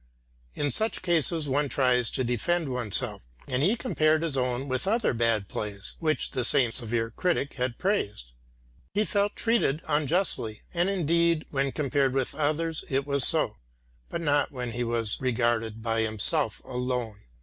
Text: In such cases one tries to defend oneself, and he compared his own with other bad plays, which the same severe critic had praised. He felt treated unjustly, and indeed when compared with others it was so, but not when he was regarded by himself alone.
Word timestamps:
In 0.55 0.71
such 0.71 1.03
cases 1.03 1.47
one 1.47 1.69
tries 1.69 2.09
to 2.09 2.23
defend 2.23 2.69
oneself, 2.69 3.27
and 3.47 3.61
he 3.61 3.75
compared 3.75 4.23
his 4.23 4.35
own 4.35 4.67
with 4.67 4.87
other 4.87 5.13
bad 5.13 5.47
plays, 5.47 5.95
which 5.99 6.31
the 6.31 6.43
same 6.43 6.71
severe 6.71 7.11
critic 7.11 7.53
had 7.53 7.77
praised. 7.77 8.31
He 8.95 9.05
felt 9.05 9.35
treated 9.35 9.83
unjustly, 9.87 10.63
and 10.73 10.89
indeed 10.89 11.45
when 11.51 11.71
compared 11.71 12.13
with 12.13 12.33
others 12.33 12.83
it 12.89 13.05
was 13.05 13.27
so, 13.27 13.57
but 14.09 14.21
not 14.21 14.51
when 14.51 14.71
he 14.71 14.83
was 14.83 15.19
regarded 15.21 15.83
by 15.83 16.01
himself 16.01 16.63
alone. 16.65 17.17